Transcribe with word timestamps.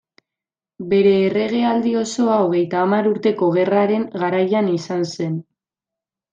Bere 0.93 1.11
erregealdi 1.25 1.93
osoa 1.99 2.39
Hogeita 2.47 2.81
Hamar 2.87 3.11
Urteko 3.13 3.53
Gerraren 3.61 4.09
garaian 4.27 4.75
izan 4.81 5.09
zen. 5.15 5.41